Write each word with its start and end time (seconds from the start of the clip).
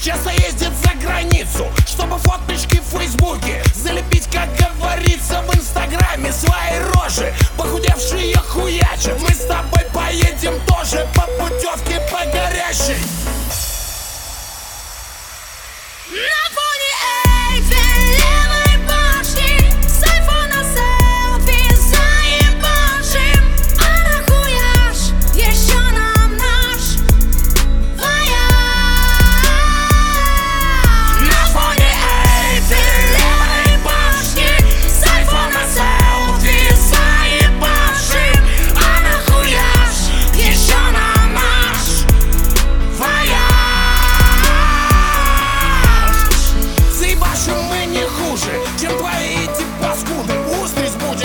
Часто 0.00 0.30
ездит 0.30 0.72
за 0.84 0.94
границу, 1.04 1.66
чтобы 1.86 2.18
фоточки 2.18 2.80
в 2.80 2.96
фейсбуке 2.96 3.62
Залепить, 3.74 4.28
как 4.32 4.48
говорится, 4.56 5.42
в 5.42 5.56
инстаграме 5.56 6.32
свои 6.32 6.78
рожи 6.94 7.34
Похудевшие 7.56 8.36
хуячат. 8.36 9.18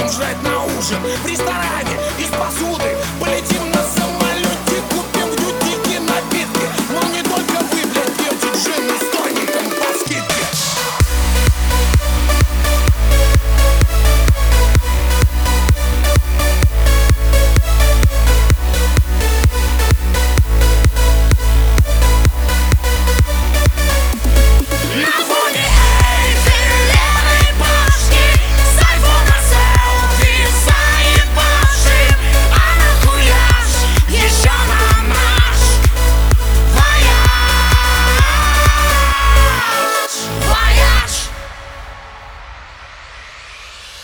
будем 0.03 0.13
ждать 0.13 0.43
на 0.43 0.65
ужин. 0.65 0.97
В 1.23 1.27
ресторане 1.27 1.97
из 2.19 2.27
посуды 2.27 2.95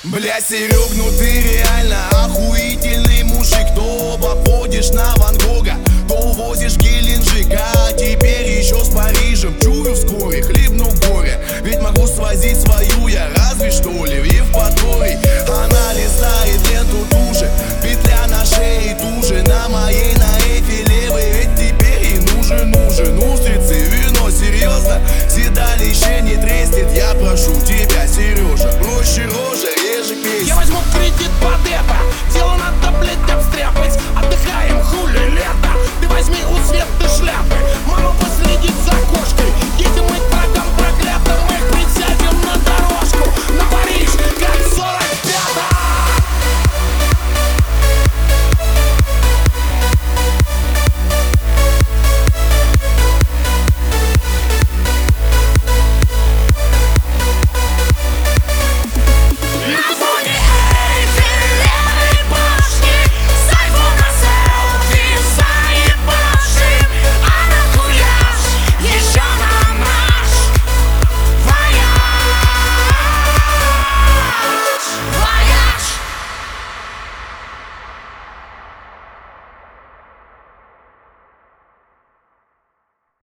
Бля, 0.05 0.39
Серег, 0.39 0.92
ну 0.95 1.11
ты 1.17 1.42
реально 1.42 2.08
охуительный 2.11 3.23
мужик, 3.23 3.67
но 3.75 4.14
обходишь 4.31 4.91
на 4.91 5.19